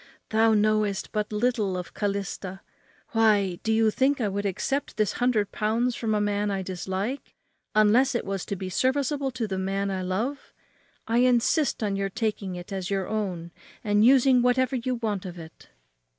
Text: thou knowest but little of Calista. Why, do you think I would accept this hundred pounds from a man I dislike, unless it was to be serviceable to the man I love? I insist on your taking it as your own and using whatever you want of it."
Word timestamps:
thou 0.29 0.51
knowest 0.51 1.11
but 1.11 1.31
little 1.31 1.77
of 1.77 1.93
Calista. 1.93 2.61
Why, 3.09 3.59
do 3.61 3.71
you 3.71 3.91
think 3.91 4.19
I 4.19 4.29
would 4.29 4.47
accept 4.47 4.97
this 4.97 5.11
hundred 5.21 5.51
pounds 5.51 5.93
from 5.95 6.15
a 6.15 6.19
man 6.19 6.49
I 6.49 6.63
dislike, 6.63 7.35
unless 7.75 8.15
it 8.15 8.25
was 8.25 8.43
to 8.45 8.55
be 8.55 8.67
serviceable 8.67 9.29
to 9.29 9.47
the 9.47 9.59
man 9.59 9.91
I 9.91 10.01
love? 10.01 10.55
I 11.07 11.19
insist 11.19 11.83
on 11.83 11.95
your 11.95 12.09
taking 12.09 12.55
it 12.55 12.73
as 12.73 12.89
your 12.89 13.07
own 13.07 13.51
and 13.83 14.03
using 14.03 14.41
whatever 14.41 14.75
you 14.75 14.95
want 14.95 15.23
of 15.23 15.37
it." 15.37 15.69